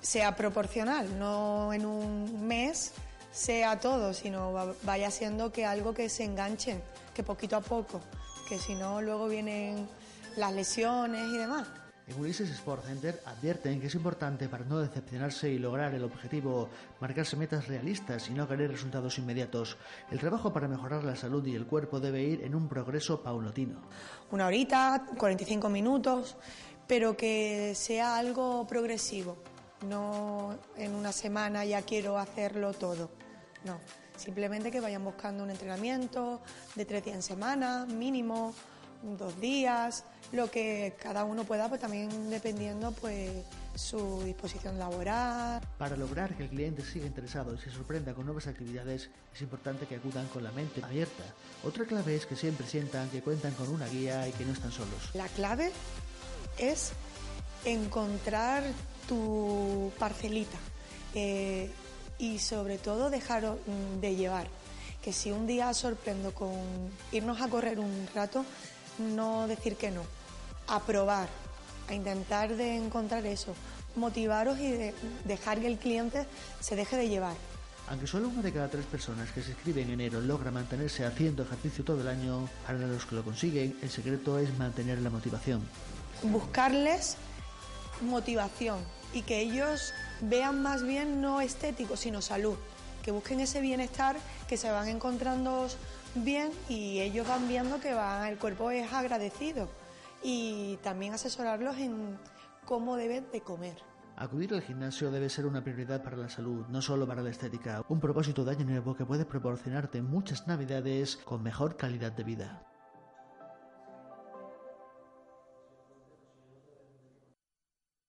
sea 0.00 0.36
proporcional, 0.36 1.18
no 1.18 1.72
en 1.72 1.84
un 1.84 2.46
mes 2.46 2.92
sea 3.32 3.80
todo, 3.80 4.14
sino 4.14 4.76
vaya 4.84 5.10
siendo 5.10 5.50
que 5.50 5.66
algo 5.66 5.92
que 5.92 6.08
se 6.08 6.22
enganchen, 6.22 6.80
que 7.12 7.24
poquito 7.24 7.56
a 7.56 7.60
poco, 7.60 8.00
que 8.48 8.56
si 8.60 8.76
no 8.76 9.02
luego 9.02 9.26
vienen 9.26 9.88
las 10.36 10.52
lesiones 10.52 11.24
y 11.24 11.38
demás. 11.38 11.66
En 12.06 12.20
Ulises 12.20 12.50
Sport 12.50 12.84
Center 12.84 13.22
advierten 13.24 13.80
que 13.80 13.86
es 13.86 13.94
importante 13.94 14.46
para 14.50 14.66
no 14.66 14.78
decepcionarse 14.78 15.48
y 15.48 15.58
lograr 15.58 15.94
el 15.94 16.04
objetivo, 16.04 16.68
marcarse 17.00 17.34
metas 17.34 17.66
realistas 17.66 18.28
y 18.28 18.34
no 18.34 18.46
querer 18.46 18.70
resultados 18.70 19.18
inmediatos. 19.18 19.78
El 20.10 20.18
trabajo 20.18 20.52
para 20.52 20.68
mejorar 20.68 21.02
la 21.02 21.16
salud 21.16 21.46
y 21.46 21.54
el 21.54 21.66
cuerpo 21.66 22.00
debe 22.00 22.22
ir 22.22 22.44
en 22.44 22.54
un 22.54 22.68
progreso 22.68 23.22
paulatino. 23.22 23.80
Una 24.30 24.46
horita, 24.46 25.06
45 25.16 25.70
minutos, 25.70 26.36
pero 26.86 27.16
que 27.16 27.74
sea 27.74 28.18
algo 28.18 28.66
progresivo. 28.66 29.38
No 29.88 30.58
en 30.76 30.94
una 30.94 31.10
semana 31.10 31.64
ya 31.64 31.80
quiero 31.80 32.18
hacerlo 32.18 32.74
todo. 32.74 33.10
No, 33.64 33.80
simplemente 34.16 34.70
que 34.70 34.80
vayan 34.80 35.02
buscando 35.02 35.42
un 35.42 35.50
entrenamiento 35.50 36.42
de 36.74 36.84
tres 36.84 37.02
días 37.02 37.16
en 37.16 37.22
semana, 37.22 37.86
mínimo, 37.86 38.52
dos 39.02 39.40
días 39.40 40.04
lo 40.32 40.50
que 40.50 40.94
cada 41.00 41.24
uno 41.24 41.44
pueda, 41.44 41.68
pues 41.68 41.80
también 41.80 42.30
dependiendo 42.30 42.92
pues 42.92 43.30
su 43.74 44.22
disposición 44.24 44.78
laboral. 44.78 45.60
Para 45.78 45.96
lograr 45.96 46.34
que 46.36 46.44
el 46.44 46.48
cliente 46.48 46.84
siga 46.84 47.06
interesado 47.06 47.54
y 47.54 47.58
se 47.58 47.70
sorprenda 47.70 48.14
con 48.14 48.26
nuevas 48.26 48.46
actividades, 48.46 49.10
es 49.34 49.42
importante 49.42 49.86
que 49.86 49.96
acudan 49.96 50.26
con 50.28 50.44
la 50.44 50.52
mente 50.52 50.82
abierta. 50.82 51.24
Otra 51.64 51.84
clave 51.84 52.16
es 52.16 52.26
que 52.26 52.36
siempre 52.36 52.66
sientan 52.66 53.08
que 53.10 53.22
cuentan 53.22 53.52
con 53.54 53.68
una 53.68 53.86
guía 53.88 54.28
y 54.28 54.32
que 54.32 54.44
no 54.44 54.52
están 54.52 54.72
solos. 54.72 55.10
La 55.14 55.28
clave 55.28 55.72
es 56.58 56.92
encontrar 57.64 58.64
tu 59.08 59.92
parcelita 59.98 60.58
eh, 61.14 61.70
y 62.18 62.38
sobre 62.38 62.78
todo 62.78 63.10
dejar 63.10 63.44
mm, 63.44 64.00
de 64.00 64.16
llevar. 64.16 64.46
Que 65.02 65.12
si 65.12 65.30
un 65.30 65.46
día 65.46 65.72
sorprendo 65.74 66.32
con 66.32 66.52
irnos 67.12 67.40
a 67.42 67.48
correr 67.48 67.78
un 67.78 68.08
rato, 68.14 68.44
no 68.98 69.46
decir 69.46 69.76
que 69.76 69.90
no, 69.90 70.02
a 70.68 70.80
probar, 70.80 71.28
a 71.88 71.94
intentar 71.94 72.56
de 72.56 72.76
encontrar 72.76 73.26
eso, 73.26 73.54
motivaros 73.96 74.58
y 74.58 74.92
dejar 75.24 75.60
que 75.60 75.66
el 75.66 75.78
cliente 75.78 76.26
se 76.60 76.76
deje 76.76 76.96
de 76.96 77.08
llevar. 77.08 77.36
Aunque 77.88 78.06
solo 78.06 78.28
una 78.28 78.40
de 78.40 78.52
cada 78.52 78.68
tres 78.68 78.86
personas 78.86 79.30
que 79.30 79.42
se 79.42 79.50
inscriben 79.50 79.88
en 79.88 80.00
enero 80.00 80.20
logra 80.20 80.50
mantenerse 80.50 81.04
haciendo 81.04 81.42
ejercicio 81.42 81.84
todo 81.84 82.00
el 82.00 82.08
año, 82.08 82.48
para 82.66 82.78
los 82.78 83.04
que 83.04 83.14
lo 83.14 83.22
consiguen, 83.22 83.76
el 83.82 83.90
secreto 83.90 84.38
es 84.38 84.56
mantener 84.56 85.00
la 85.02 85.10
motivación. 85.10 85.62
Buscarles 86.22 87.16
motivación 88.00 88.78
y 89.12 89.22
que 89.22 89.40
ellos 89.40 89.92
vean 90.22 90.62
más 90.62 90.82
bien 90.82 91.20
no 91.20 91.40
estético, 91.42 91.96
sino 91.96 92.22
salud, 92.22 92.56
que 93.02 93.10
busquen 93.10 93.40
ese 93.40 93.60
bienestar, 93.60 94.16
que 94.48 94.56
se 94.56 94.70
van 94.70 94.88
encontrando 94.88 95.68
bien 96.14 96.50
y 96.68 97.00
ellos 97.00 97.26
van 97.26 97.48
viendo 97.48 97.80
que 97.80 97.94
va, 97.94 98.28
el 98.28 98.38
cuerpo 98.38 98.70
es 98.70 98.92
agradecido 98.92 99.68
y 100.22 100.76
también 100.82 101.14
asesorarlos 101.14 101.76
en 101.78 102.18
cómo 102.64 102.96
deben 102.96 103.26
de 103.32 103.40
comer. 103.40 103.76
Acudir 104.16 104.54
al 104.54 104.62
gimnasio 104.62 105.10
debe 105.10 105.28
ser 105.28 105.44
una 105.44 105.64
prioridad 105.64 106.02
para 106.02 106.16
la 106.16 106.28
salud, 106.28 106.66
no 106.68 106.80
solo 106.80 107.06
para 107.06 107.22
la 107.22 107.30
estética, 107.30 107.82
un 107.88 107.98
propósito 107.98 108.44
de 108.44 108.52
año 108.52 108.64
nuevo 108.64 108.94
que 108.94 109.04
puede 109.04 109.24
proporcionarte 109.24 110.02
muchas 110.02 110.46
navidades 110.46 111.16
con 111.16 111.42
mejor 111.42 111.76
calidad 111.76 112.12
de 112.12 112.22
vida. 112.22 112.73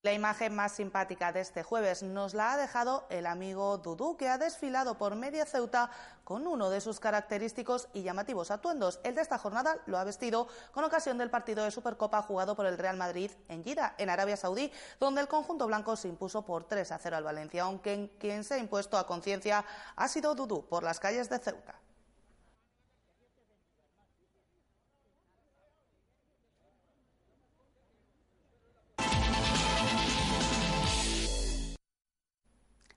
La 0.05 0.13
imagen 0.13 0.53
más 0.53 0.73
simpática 0.73 1.31
de 1.31 1.41
este 1.41 1.63
jueves 1.63 2.03
nos 2.03 2.35
la 2.35 2.53
ha 2.53 2.57
dejado 2.57 3.07
el 3.09 3.25
amigo 3.25 3.79
Dudú, 3.79 4.17
que 4.17 4.29
ha 4.29 4.37
desfilado 4.37 4.99
por 4.99 5.15
media 5.15 5.47
Ceuta 5.47 5.89
con 6.23 6.45
uno 6.45 6.69
de 6.69 6.79
sus 6.79 6.99
característicos 6.99 7.87
y 7.91 8.03
llamativos 8.03 8.51
atuendos. 8.51 8.99
El 9.03 9.15
de 9.15 9.23
esta 9.23 9.39
jornada 9.39 9.79
lo 9.87 9.97
ha 9.97 10.03
vestido 10.03 10.47
con 10.73 10.83
ocasión 10.83 11.17
del 11.17 11.31
partido 11.31 11.63
de 11.63 11.71
Supercopa 11.71 12.21
jugado 12.21 12.55
por 12.55 12.67
el 12.67 12.77
Real 12.77 12.97
Madrid 12.97 13.31
en 13.47 13.63
Jeddah, 13.63 13.95
en 13.97 14.11
Arabia 14.11 14.37
Saudí, 14.37 14.71
donde 14.99 15.21
el 15.21 15.27
conjunto 15.27 15.65
blanco 15.65 15.95
se 15.95 16.07
impuso 16.07 16.43
por 16.43 16.65
3 16.65 16.91
a 16.91 16.99
0 16.99 17.17
al 17.17 17.23
Valencia, 17.23 17.63
aunque 17.63 18.11
quien 18.19 18.43
se 18.43 18.53
ha 18.53 18.57
impuesto 18.59 18.99
a 18.99 19.07
conciencia 19.07 19.65
ha 19.95 20.07
sido 20.07 20.35
Dudú 20.35 20.67
por 20.67 20.83
las 20.83 20.99
calles 20.99 21.31
de 21.31 21.39
Ceuta. 21.39 21.81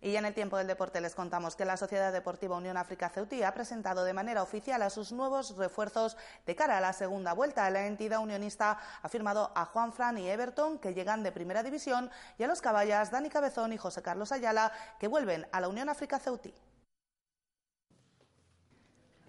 Y 0.09 0.17
en 0.17 0.25
el 0.25 0.33
tiempo 0.33 0.57
del 0.57 0.67
deporte 0.67 1.03
les 1.03 1.15
contamos 1.15 1.55
que 1.55 1.67
la 1.67 1.77
Sociedad 1.77 2.11
Deportiva 2.11 2.57
Unión 2.57 2.79
África 2.79 3.11
Ceutí 3.11 3.43
ha 3.43 3.53
presentado 3.53 4.05
de 4.05 4.15
manera 4.15 4.43
oficial 4.43 4.81
a 4.81 4.89
sus 4.89 5.13
nuevos 5.13 5.55
refuerzos 5.59 6.17
de 6.47 6.57
cara 6.57 6.79
a 6.79 6.81
la 6.81 6.95
segunda 6.95 7.35
vuelta. 7.35 7.69
La 7.69 7.87
entidad 7.87 8.21
unionista 8.21 8.79
ha 9.03 9.09
firmado 9.11 9.53
a 9.55 9.67
Juan 9.67 9.93
Fran 9.93 10.17
y 10.17 10.27
Everton, 10.27 10.79
que 10.79 10.95
llegan 10.95 11.23
de 11.23 11.31
primera 11.31 11.63
división, 11.63 12.09
y 12.39 12.43
a 12.43 12.47
los 12.47 12.63
caballas 12.63 13.11
Dani 13.11 13.29
Cabezón 13.29 13.75
y 13.75 13.77
José 13.77 14.01
Carlos 14.01 14.33
Ayala, 14.33 14.73
que 14.99 15.09
vuelven 15.09 15.47
a 15.53 15.61
la 15.61 15.69
Unión 15.69 15.91
África 15.91 16.19
Ceutí. 16.19 16.55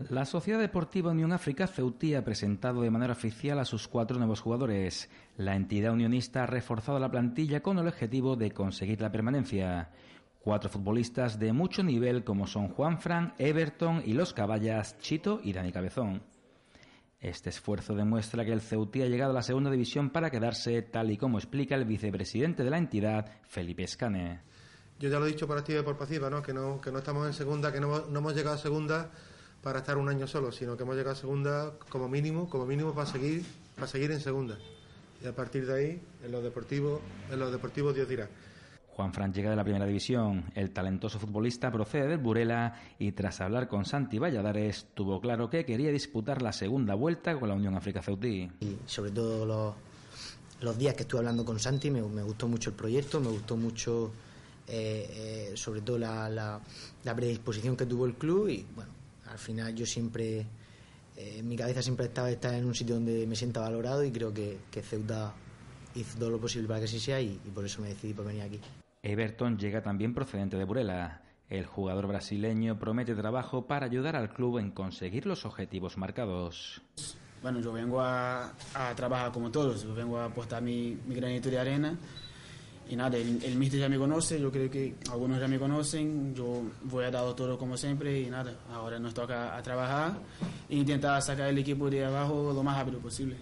La 0.08 0.24
Sociedad 0.24 0.62
Deportiva 0.62 1.12
Unión 1.12 1.34
África 1.34 1.68
Ceutí 1.68 2.16
ha 2.16 2.24
presentado 2.24 2.84
de 2.84 2.90
manera 2.90 3.12
oficial 3.12 3.60
a 3.60 3.66
sus 3.66 3.90
cuatro 3.90 4.18
nuevos 4.18 4.40
jugadores. 4.40 5.10
La 5.36 5.58
entidad 5.58 5.92
unionista 5.92 6.44
ha 6.44 6.48
reforzado 6.48 7.00
la 7.00 7.12
plantilla 7.12 7.62
con 7.62 7.80
el 7.80 7.88
objetivo 7.90 8.38
de 8.38 8.52
conseguir 8.52 9.02
la 9.02 9.12
permanencia. 9.12 9.90
Cuatro 10.40 10.70
futbolistas 10.70 11.38
de 11.38 11.52
mucho 11.52 11.84
nivel 11.84 12.24
como 12.24 12.48
son 12.48 12.70
Juan 12.70 13.00
Fran, 13.00 13.34
Everton 13.38 14.02
y 14.06 14.14
los 14.14 14.34
caballas 14.34 14.98
Chito 15.00 15.42
y 15.44 15.52
Dani 15.52 15.72
Cabezón. 15.72 16.24
Este 17.20 17.50
esfuerzo 17.50 17.94
demuestra 17.94 18.46
que 18.46 18.54
el 18.54 18.62
Ceutí 18.62 19.02
ha 19.02 19.08
llegado 19.08 19.32
a 19.32 19.36
la 19.36 19.42
segunda 19.44 19.70
división 19.70 20.10
para 20.10 20.32
quedarse, 20.32 20.82
tal 20.84 21.12
y 21.12 21.18
como 21.18 21.38
explica 21.38 21.76
el 21.76 21.84
vicepresidente 21.84 22.64
de 22.64 22.70
la 22.70 22.78
entidad, 22.78 23.30
Felipe 23.50 23.84
Escane. 23.84 24.40
Yo 24.98 25.10
ya 25.10 25.20
lo 25.20 25.26
he 25.26 25.30
dicho 25.30 25.46
por 25.46 25.58
activa 25.58 25.82
y 25.82 25.84
por 25.84 25.98
pasiva, 25.98 26.30
¿no? 26.30 26.42
Que, 26.42 26.54
no, 26.54 26.80
que 26.80 26.92
no 26.92 27.00
estamos 27.00 27.28
en 27.28 27.34
segunda, 27.34 27.74
que 27.74 27.82
no, 27.82 28.06
no 28.08 28.20
hemos 28.20 28.34
llegado 28.34 28.56
a 28.56 28.60
segunda 28.60 29.12
para 29.62 29.80
estar 29.80 29.98
un 29.98 30.08
año 30.08 30.26
solo, 30.28 30.54
sino 30.54 30.78
que 30.78 30.84
hemos 30.84 30.96
llegado 30.96 31.14
a 31.14 31.20
segunda 31.20 31.74
como 31.90 32.08
mínimo, 32.08 32.50
como 32.50 32.66
mínimo 32.66 32.94
para 32.94 33.06
seguir, 33.06 33.44
para 33.76 33.88
seguir 33.88 34.12
en 34.12 34.22
segunda. 34.22 34.58
Y 35.22 35.28
a 35.28 35.36
partir 35.36 35.66
de 35.66 35.74
ahí, 35.74 36.02
en 36.24 36.32
lo 36.32 36.42
deportivo, 36.42 37.02
en 37.30 37.40
lo 37.40 37.52
deportivo 37.52 37.92
Dios 37.92 38.08
dirá. 38.08 38.30
Juan 39.00 39.14
Fran 39.14 39.34
llega 39.34 39.50
de 39.50 39.56
la 39.56 39.64
primera 39.64 39.86
división. 39.86 40.44
El 40.54 40.72
talentoso 40.72 41.20
futbolista 41.20 41.72
procede 41.72 42.10
del 42.10 42.18
Burela 42.18 42.76
y 43.00 43.14
tras 43.14 43.40
hablar 43.40 43.70
con 43.70 43.86
Santi 43.86 44.20
Valladares 44.20 44.88
tuvo 44.94 45.22
claro 45.22 45.50
que 45.50 45.64
quería 45.64 45.90
disputar 45.90 46.42
la 46.42 46.52
segunda 46.52 46.96
vuelta 46.96 47.40
con 47.40 47.48
la 47.48 47.56
Unión 47.56 47.78
África 47.78 48.02
Ceutí. 48.02 48.52
Y 48.60 48.76
sobre 48.86 49.12
todo 49.12 49.78
los, 50.60 50.78
días 50.78 50.96
que 50.96 51.04
estuve 51.04 51.20
hablando 51.20 51.46
con 51.46 51.60
Santi 51.60 51.90
me, 51.90 52.02
gustó 52.02 52.50
mucho 52.50 52.72
el 52.72 52.76
proyecto, 52.76 53.22
me 53.22 53.30
gustó 53.30 53.56
mucho 53.56 54.12
eh, 54.68 55.08
eh, 55.10 55.52
sobre 55.56 55.80
todo 55.80 55.98
la, 55.98 56.60
predisposición 57.16 57.78
que 57.78 57.86
tuvo 57.86 58.06
el 58.06 58.16
club 58.16 58.50
y 58.50 58.66
bueno, 58.76 58.92
al 59.30 59.38
final 59.38 59.74
yo 59.74 59.86
siempre, 59.86 60.46
eh, 61.16 61.42
mi 61.42 61.56
cabeza 61.56 61.82
siempre 61.82 62.08
estaba 62.08 62.30
estar 62.30 62.54
en 62.54 62.66
un 62.66 62.76
sitio 62.76 62.96
donde 62.96 63.26
me 63.26 63.38
sienta 63.38 63.62
valorado 63.62 64.04
y 64.04 64.12
creo 64.12 64.34
que, 64.34 64.60
Ceuta 64.84 65.34
hizo 65.96 66.20
todo 66.20 66.32
lo 66.32 66.38
posible 66.38 66.68
para 66.68 66.82
que 66.82 66.86
así 66.88 67.00
sea 67.00 67.22
y 67.22 67.40
por 67.56 67.64
eso 67.64 67.82
me 67.82 67.88
decidí 67.88 68.14
por 68.14 68.26
venir 68.26 68.42
aquí. 68.42 68.60
Everton 69.02 69.58
llega 69.58 69.82
también 69.82 70.14
procedente 70.14 70.58
de 70.58 70.64
Burela. 70.66 71.22
El 71.50 71.66
jugador 71.66 72.08
brasileño 72.08 72.78
promete 72.78 73.16
trabajo 73.16 73.66
para 73.66 73.86
ayudar 73.86 74.16
al 74.16 74.34
club 74.34 74.60
en 74.60 74.72
conseguir 74.72 75.26
los 75.26 75.46
objetivos 75.46 75.98
marcados. 75.98 76.82
Bueno, 77.42 77.60
yo 77.62 77.72
vengo 77.72 78.02
a, 78.02 78.54
trabajar 78.96 79.32
como 79.32 79.50
todos, 79.50 79.84
yo 79.84 79.96
vengo 79.96 80.20
a 80.20 80.26
apostar 80.26 80.62
mi, 80.62 80.98
mi 81.08 81.16
granito 81.16 81.50
de 81.50 81.58
arena 81.58 81.98
y 82.90 82.96
nada, 82.96 83.18
el, 83.18 83.42
el 83.44 83.56
mister 83.56 83.80
ya 83.80 83.88
me 83.88 83.98
conoce, 83.98 84.40
yo 84.42 84.52
creo 84.52 84.70
que 84.70 84.96
algunos 85.12 85.40
ya 85.40 85.48
me 85.48 85.58
conocen, 85.58 86.36
yo 86.36 86.64
voy 86.84 87.06
a 87.06 87.12
dar 87.12 87.34
todo 87.36 87.58
como 87.58 87.78
siempre 87.78 88.20
y 88.20 88.30
nada, 88.30 88.56
ahora 88.74 89.00
nos 89.00 89.14
toca 89.14 89.56
a 89.56 89.62
trabajar 89.62 90.20
e 90.68 90.76
intentar 90.76 91.22
sacar 91.22 91.50
el 91.50 91.58
equipo 91.60 91.90
de 91.90 92.04
abajo 92.04 92.52
lo 92.54 92.62
más 92.62 92.78
rápido 92.78 93.00
posible. 93.00 93.38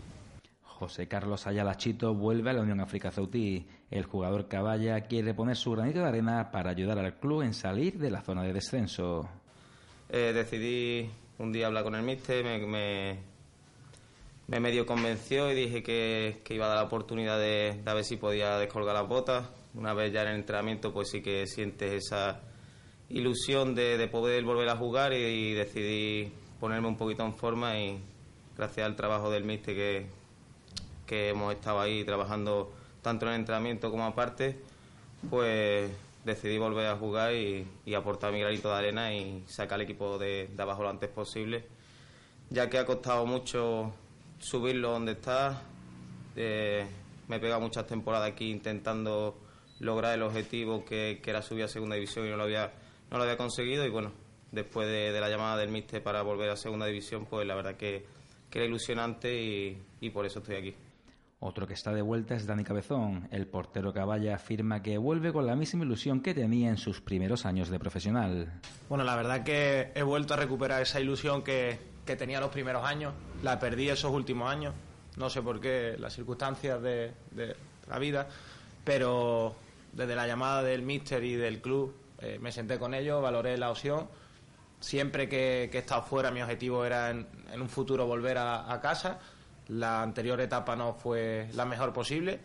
José 0.78 1.08
Carlos 1.08 1.48
Ayala 1.48 1.76
Chito 1.76 2.14
vuelve 2.14 2.52
a 2.52 2.54
la 2.54 2.62
Unión 2.62 2.80
África 2.80 3.10
Ceutí. 3.10 3.66
El 3.90 4.04
jugador 4.04 4.48
Caballa 4.48 5.02
quiere 5.02 5.34
poner 5.34 5.56
su 5.56 5.72
granito 5.72 6.02
de 6.02 6.06
arena 6.06 6.52
para 6.52 6.70
ayudar 6.70 7.00
al 7.00 7.18
club 7.18 7.42
en 7.42 7.56
salir 7.56 7.98
de 7.98 8.12
la 8.12 8.22
zona 8.22 8.44
de 8.44 8.54
descenso. 8.54 9.28
Eh, 10.10 10.34
decidí 10.36 11.10
un 11.40 11.52
día 11.52 11.66
hablar 11.66 11.84
con 11.84 11.96
el 11.96 12.04
míster, 12.04 12.46
me, 12.46 13.18
me, 14.48 14.60
medio 14.60 14.86
convenció 14.86 15.52
y 15.52 15.56
dije 15.56 15.82
que, 15.82 16.44
iba 16.50 16.66
a 16.66 16.70
dar 16.70 16.78
la 16.78 16.84
oportunidad 16.84 17.40
de, 17.40 17.82
a 17.84 17.94
ver 17.96 18.04
si 18.04 18.18
podía 18.18 18.60
descolgar 18.60 18.94
las 18.94 19.08
botas. 19.08 19.50
Una 19.74 19.96
vez 19.96 20.14
ya 20.14 20.22
en 20.22 20.28
el 20.28 20.36
entrenamiento, 20.36 20.94
pues 20.94 21.10
sí 21.10 21.24
que 21.24 21.48
sientes 21.48 21.92
esa 21.92 22.40
ilusión 23.10 23.74
de, 23.74 24.08
poder 24.10 24.44
volver 24.44 24.70
a 24.70 24.78
jugar 24.78 25.12
y, 25.14 25.24
y, 25.24 25.54
decidí 25.56 26.32
ponerme 26.60 26.88
un 26.88 26.98
poquito 26.98 27.26
en 27.26 27.34
forma 27.34 27.80
y 27.80 28.00
gracias 28.56 28.86
al 28.86 28.96
trabajo 28.96 29.32
del 29.32 29.44
míster 29.44 29.74
que, 29.76 30.27
que 31.08 31.30
hemos 31.30 31.56
estado 31.56 31.80
ahí 31.80 32.04
trabajando 32.04 32.72
tanto 33.02 33.26
en 33.26 33.34
el 33.34 33.40
entrenamiento 33.40 33.90
como 33.90 34.06
aparte, 34.06 34.60
pues 35.30 35.90
decidí 36.26 36.58
volver 36.58 36.88
a 36.88 36.98
jugar 36.98 37.34
y, 37.34 37.66
aportar 37.96 38.34
mi 38.34 38.42
granito 38.42 38.70
de 38.70 38.76
arena 38.76 39.14
y 39.14 39.44
sacar 39.48 39.80
el 39.80 39.86
equipo 39.86 40.20
de, 40.20 40.50
abajo 40.58 40.84
lo 40.84 40.90
antes 40.90 41.10
posible, 41.10 41.66
ya 42.50 42.70
que 42.70 42.78
ha 42.78 42.86
costado 42.86 43.26
mucho 43.26 43.94
subirlo 44.38 44.92
donde 44.92 45.14
está. 45.14 45.62
Eh, 46.36 46.86
me 47.28 47.38
he 47.38 47.40
pegado 47.40 47.62
muchas 47.62 47.88
temporadas 47.88 48.30
aquí 48.30 48.52
intentando 48.52 49.38
lograr 49.80 50.14
el 50.14 50.24
objetivo 50.24 50.86
que, 50.86 51.22
era 51.26 51.42
subir 51.42 51.64
a 51.64 51.68
segunda 51.68 51.96
división 51.96 52.28
y 52.28 52.30
no 52.30 52.38
lo 52.38 52.44
había, 52.44 52.74
no 53.10 53.18
lo 53.18 53.24
había 53.24 53.38
conseguido 53.38 53.86
y 53.86 53.90
bueno, 53.90 54.12
después 54.52 54.88
de, 54.88 55.18
la 55.20 55.30
llamada 55.30 55.58
del 55.58 55.70
míster 55.70 56.04
para 56.04 56.22
volver 56.22 56.50
a 56.50 56.58
segunda 56.58 56.86
división, 56.86 57.26
pues 57.26 57.48
la 57.48 57.56
verdad 57.56 57.76
que, 57.76 58.06
era 58.52 58.66
ilusionante 58.66 59.32
y 60.02 60.10
por 60.10 60.26
eso 60.26 60.40
estoy 60.40 60.56
aquí. 60.56 60.76
Otro 61.40 61.68
que 61.68 61.76
está 61.76 61.94
de 61.94 62.02
vuelta 62.02 62.34
es 62.34 62.48
Dani 62.48 62.64
Cabezón. 62.64 63.28
El 63.30 63.46
portero 63.46 63.94
Caballa 63.94 64.36
afirma 64.36 64.82
que 64.82 64.98
vuelve 64.98 65.32
con 65.32 65.46
la 65.46 65.56
misma 65.56 65.84
ilusión 65.84 66.22
que 66.22 66.34
tenía 66.34 66.70
en 66.70 66.78
sus 66.78 67.00
primeros 67.00 67.46
años 67.46 67.70
de 67.70 67.78
profesional. 67.78 68.60
Bueno, 68.90 69.04
la 69.04 69.16
verdad 69.16 69.44
que 69.44 69.92
he 69.94 70.02
vuelto 70.02 70.34
a 70.34 70.38
recuperar 70.38 70.82
esa 70.82 71.00
ilusión 71.00 71.44
que, 71.44 71.96
tenía 72.06 72.40
los 72.40 72.50
primeros 72.50 72.84
años. 72.84 73.14
La 73.44 73.60
perdí 73.60 73.88
esos 73.88 74.12
últimos 74.12 74.50
años. 74.50 74.74
No 75.16 75.30
sé 75.30 75.44
por 75.44 75.60
qué, 75.62 75.96
las 76.00 76.16
circunstancias 76.16 76.82
de, 76.82 77.14
la 77.88 78.00
vida. 78.00 78.28
Pero 78.84 79.56
desde 79.94 80.16
la 80.16 80.26
llamada 80.26 80.64
del 80.64 80.82
míster 80.82 81.24
y 81.24 81.36
del 81.36 81.62
club 81.62 81.94
eh, 82.20 82.40
me 82.42 82.52
senté 82.52 82.80
con 82.80 82.96
ellos, 82.96 83.22
valoré 83.22 83.58
la 83.58 83.70
opción. 83.70 84.08
Siempre 84.80 85.30
que, 85.30 85.66
he 85.66 85.78
estado 85.78 86.02
fuera, 86.02 86.32
mi 86.32 86.42
objetivo 86.42 86.84
era 86.84 87.12
en, 87.12 87.28
un 87.62 87.70
futuro 87.70 88.08
volver 88.08 88.40
a 88.40 88.80
casa 88.82 89.20
la 89.70 90.02
anterior 90.02 90.40
etapa 90.42 90.76
no 90.76 90.94
fue 90.94 91.50
la 91.54 91.66
mejor 91.66 91.94
posible 91.94 92.40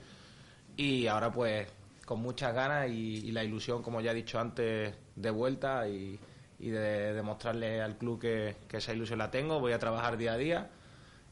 y 0.76 1.06
ahora 1.06 1.30
pues 1.30 1.68
con 2.04 2.20
muchas 2.20 2.54
ganas 2.54 2.90
y, 2.90 3.30
la 3.32 3.44
ilusión, 3.44 3.82
como 3.82 4.00
ya 4.00 4.10
he 4.10 4.14
dicho 4.14 4.38
antes, 4.38 4.94
de 5.14 5.30
vuelta 5.30 5.88
y, 5.88 6.18
de 6.58 7.12
demostrarle 7.12 7.80
al 7.80 7.96
club 7.96 8.20
que, 8.20 8.56
esa 8.70 8.92
ilusión 8.92 9.18
la 9.18 9.30
tengo. 9.30 9.60
Voy 9.60 9.72
a 9.72 9.78
trabajar 9.78 10.16
día 10.16 10.34
a 10.34 10.36
día 10.36 10.70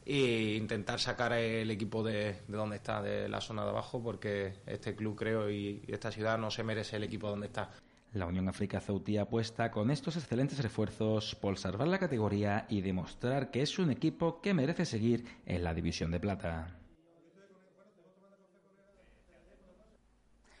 e 0.05 0.55
intentar 0.55 0.99
sacar 0.99 1.33
el 1.33 1.69
equipo 1.69 2.03
de, 2.03 2.41
de, 2.47 2.57
donde 2.57 2.77
está, 2.77 3.01
de 3.01 3.29
la 3.29 3.41
zona 3.41 3.63
de 3.63 3.69
abajo, 3.69 4.01
porque 4.01 4.55
este 4.65 4.95
club 4.95 5.15
creo 5.15 5.49
y, 5.49 5.83
esta 5.87 6.11
ciudad 6.11 6.37
no 6.37 6.49
se 6.51 6.63
merece 6.63 6.95
el 6.95 7.03
equipo 7.03 7.29
donde 7.29 7.47
está. 7.47 7.69
La 8.13 8.25
Unión 8.25 8.49
África 8.49 8.81
Ceutí 8.81 9.17
apuesta 9.17 9.71
con 9.71 9.89
estos 9.89 10.17
excelentes 10.17 10.61
refuerzos 10.61 11.33
por 11.35 11.57
salvar 11.57 11.87
la 11.87 11.97
categoría 11.97 12.65
y 12.67 12.81
demostrar 12.81 13.51
que 13.51 13.61
es 13.61 13.79
un 13.79 13.89
equipo 13.89 14.41
que 14.41 14.53
merece 14.53 14.83
seguir 14.85 15.39
en 15.45 15.63
la 15.63 15.73
División 15.73 16.11
de 16.11 16.19
Plata. 16.19 16.75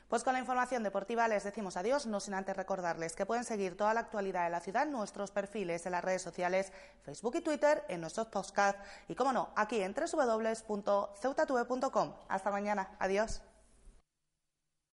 Pues 0.07 0.23
con 0.23 0.31
la 0.33 0.39
información 0.39 0.81
deportiva 0.83 1.27
les 1.27 1.43
decimos 1.43 1.75
adiós, 1.77 2.05
no 2.05 2.21
sin 2.21 2.35
antes 2.35 2.55
recordarles 2.55 3.15
que 3.15 3.25
pueden 3.25 3.45
seguir 3.45 3.75
toda 3.77 3.93
la 3.93 4.01
actualidad 4.01 4.43
de 4.45 4.49
la 4.49 4.59
ciudad 4.59 4.83
en 4.83 4.91
nuestros 4.91 5.31
perfiles 5.31 5.85
en 5.85 5.93
las 5.93 6.03
redes 6.03 6.21
sociales, 6.21 6.73
Facebook 7.03 7.37
y 7.37 7.41
Twitter, 7.41 7.85
en 7.87 8.01
nuestros 8.01 8.27
podcasts 8.27 8.81
y, 9.07 9.15
como 9.15 9.31
no, 9.31 9.51
aquí 9.55 9.79
en 9.81 9.93
www.ceutatube.com. 9.93 12.13
Hasta 12.27 12.51
mañana. 12.51 12.89
Adiós. 12.99 13.41